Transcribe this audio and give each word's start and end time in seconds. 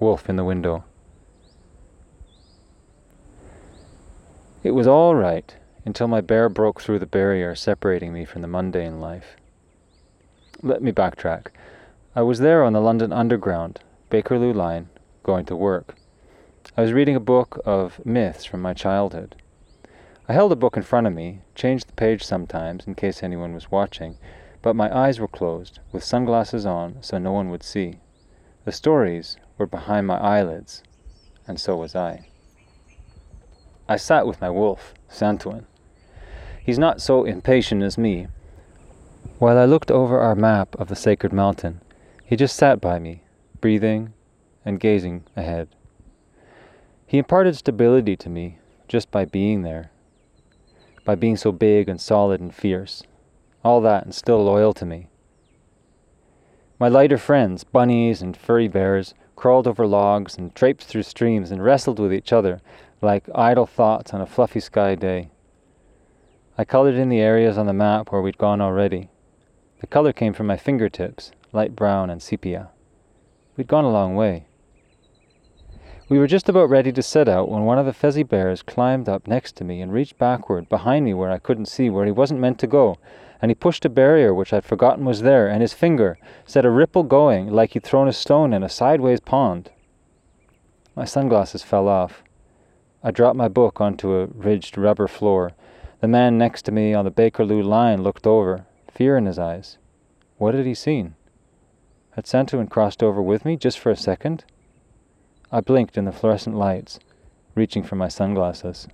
wolf 0.00 0.28
in 0.28 0.36
the 0.36 0.44
window. 0.44 0.84
It 4.62 4.72
was 4.72 4.86
all 4.86 5.14
right 5.14 5.54
until 5.84 6.08
my 6.08 6.20
bear 6.20 6.48
broke 6.48 6.80
through 6.80 6.98
the 6.98 7.06
barrier 7.06 7.54
separating 7.54 8.12
me 8.12 8.24
from 8.24 8.42
the 8.42 8.48
mundane 8.48 9.00
life. 9.00 9.36
Let 10.62 10.82
me 10.82 10.92
backtrack. 10.92 11.46
I 12.14 12.22
was 12.22 12.40
there 12.40 12.64
on 12.64 12.72
the 12.72 12.80
London 12.80 13.12
Underground, 13.12 13.80
Bakerloo 14.10 14.54
line, 14.54 14.88
going 15.22 15.46
to 15.46 15.56
work. 15.56 15.94
I 16.76 16.82
was 16.82 16.92
reading 16.92 17.16
a 17.16 17.20
book 17.20 17.60
of 17.64 18.04
myths 18.04 18.44
from 18.44 18.60
my 18.60 18.74
childhood. 18.74 19.36
I 20.28 20.32
held 20.32 20.52
a 20.52 20.56
book 20.56 20.76
in 20.76 20.82
front 20.82 21.06
of 21.06 21.12
me, 21.12 21.40
changed 21.54 21.88
the 21.88 21.92
page 21.94 22.22
sometimes 22.22 22.86
in 22.86 22.94
case 22.94 23.22
anyone 23.22 23.54
was 23.54 23.70
watching, 23.70 24.18
but 24.62 24.76
my 24.76 24.94
eyes 24.94 25.18
were 25.18 25.28
closed, 25.28 25.80
with 25.92 26.04
sunglasses 26.04 26.66
on 26.66 26.98
so 27.00 27.18
no 27.18 27.32
one 27.32 27.50
would 27.50 27.62
see. 27.62 28.00
The 28.64 28.72
stories 28.72 29.38
were 29.60 29.66
behind 29.66 30.06
my 30.06 30.16
eyelids, 30.16 30.82
and 31.46 31.60
so 31.60 31.76
was 31.76 31.94
I. 31.94 32.26
I 33.86 33.96
sat 33.96 34.26
with 34.26 34.40
my 34.40 34.48
wolf, 34.48 34.94
Santuin. 35.10 35.66
He's 36.64 36.78
not 36.78 37.02
so 37.02 37.24
impatient 37.24 37.82
as 37.82 37.98
me. 37.98 38.28
While 39.38 39.58
I 39.58 39.66
looked 39.66 39.90
over 39.90 40.18
our 40.18 40.34
map 40.34 40.74
of 40.76 40.88
the 40.88 40.96
sacred 40.96 41.32
mountain, 41.32 41.82
he 42.24 42.36
just 42.36 42.56
sat 42.56 42.80
by 42.80 42.98
me, 42.98 43.22
breathing 43.60 44.14
and 44.64 44.80
gazing 44.80 45.24
ahead. 45.36 45.68
He 47.06 47.18
imparted 47.18 47.54
stability 47.54 48.16
to 48.16 48.30
me 48.30 48.58
just 48.88 49.10
by 49.10 49.26
being 49.26 49.60
there, 49.60 49.90
by 51.04 51.16
being 51.16 51.36
so 51.36 51.52
big 51.52 51.86
and 51.86 52.00
solid 52.00 52.40
and 52.40 52.54
fierce, 52.54 53.02
all 53.62 53.82
that 53.82 54.04
and 54.04 54.14
still 54.14 54.42
loyal 54.42 54.72
to 54.72 54.86
me. 54.86 55.08
My 56.78 56.88
lighter 56.88 57.18
friends, 57.18 57.62
bunnies 57.62 58.22
and 58.22 58.34
furry 58.34 58.68
bears, 58.68 59.12
crawled 59.40 59.66
over 59.66 59.86
logs 59.86 60.36
and 60.36 60.54
traipsed 60.54 60.86
through 60.86 61.02
streams 61.02 61.50
and 61.50 61.64
wrestled 61.64 61.98
with 61.98 62.12
each 62.12 62.30
other 62.30 62.60
like 63.00 63.24
idle 63.34 63.64
thoughts 63.64 64.12
on 64.12 64.20
a 64.20 64.26
fluffy 64.26 64.60
sky 64.60 64.94
day. 64.94 65.30
I 66.58 66.66
colored 66.66 66.94
in 66.94 67.08
the 67.08 67.20
areas 67.20 67.56
on 67.56 67.64
the 67.64 67.72
map 67.72 68.12
where 68.12 68.20
we'd 68.20 68.36
gone 68.36 68.60
already. 68.60 69.08
The 69.80 69.86
color 69.86 70.12
came 70.12 70.34
from 70.34 70.46
my 70.46 70.58
fingertips, 70.58 71.32
light 71.54 71.74
brown 71.74 72.10
and 72.10 72.20
sepia. 72.20 72.68
We'd 73.56 73.66
gone 73.66 73.84
a 73.84 73.90
long 73.90 74.14
way. 74.14 74.44
We 76.10 76.18
were 76.18 76.26
just 76.26 76.50
about 76.50 76.68
ready 76.68 76.92
to 76.92 77.02
set 77.02 77.26
out 77.26 77.48
when 77.48 77.64
one 77.64 77.78
of 77.78 77.86
the 77.86 77.94
fezzy 77.94 78.24
bears 78.24 78.60
climbed 78.60 79.08
up 79.08 79.26
next 79.26 79.56
to 79.56 79.64
me 79.64 79.80
and 79.80 79.90
reached 79.90 80.18
backward 80.18 80.68
behind 80.68 81.06
me 81.06 81.14
where 81.14 81.30
I 81.30 81.38
couldn't 81.38 81.64
see, 81.64 81.88
where 81.88 82.04
he 82.04 82.12
wasn't 82.12 82.40
meant 82.40 82.58
to 82.58 82.66
go, 82.66 82.98
and 83.40 83.50
he 83.50 83.54
pushed 83.54 83.84
a 83.84 83.88
barrier 83.88 84.34
which 84.34 84.52
I'd 84.52 84.64
forgotten 84.64 85.04
was 85.04 85.22
there, 85.22 85.48
and 85.48 85.62
his 85.62 85.72
finger 85.72 86.18
set 86.44 86.64
a 86.64 86.70
ripple 86.70 87.02
going 87.02 87.48
like 87.50 87.72
he'd 87.72 87.82
thrown 87.82 88.08
a 88.08 88.12
stone 88.12 88.52
in 88.52 88.62
a 88.62 88.68
sideways 88.68 89.20
pond. 89.20 89.70
My 90.94 91.04
sunglasses 91.04 91.62
fell 91.62 91.88
off. 91.88 92.22
I 93.02 93.10
dropped 93.10 93.36
my 93.36 93.48
book 93.48 93.80
onto 93.80 94.14
a 94.14 94.26
ridged 94.26 94.76
rubber 94.76 95.08
floor. 95.08 95.52
The 96.00 96.08
man 96.08 96.36
next 96.36 96.62
to 96.62 96.72
me 96.72 96.92
on 96.92 97.04
the 97.04 97.10
Bakerloo 97.10 97.62
line 97.62 98.02
looked 98.02 98.26
over, 98.26 98.66
fear 98.92 99.16
in 99.16 99.26
his 99.26 99.38
eyes. 99.38 99.78
What 100.36 100.54
had 100.54 100.66
he 100.66 100.74
seen? 100.74 101.14
Had 102.12 102.26
Santuin 102.26 102.68
crossed 102.68 103.02
over 103.02 103.22
with 103.22 103.44
me 103.44 103.56
just 103.56 103.78
for 103.78 103.90
a 103.90 103.96
second? 103.96 104.44
I 105.52 105.60
blinked 105.60 105.96
in 105.96 106.04
the 106.04 106.12
fluorescent 106.12 106.56
lights, 106.56 106.98
reaching 107.54 107.82
for 107.82 107.96
my 107.96 108.08
sunglasses. 108.08 108.88